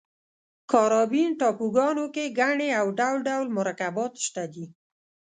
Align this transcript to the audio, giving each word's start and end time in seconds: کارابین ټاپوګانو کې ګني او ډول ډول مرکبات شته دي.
کارابین 0.71 1.29
ټاپوګانو 1.39 2.05
کې 2.15 2.25
ګني 2.39 2.69
او 2.79 2.87
ډول 2.99 3.17
ډول 3.27 3.47
مرکبات 3.59 4.13
شته 4.25 4.43
دي. 4.53 4.65